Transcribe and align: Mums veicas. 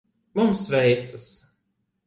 Mums 0.39 0.65
veicas. 0.67 1.29